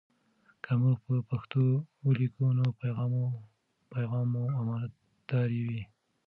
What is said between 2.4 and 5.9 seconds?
نو پیغام مو امانتاري وي.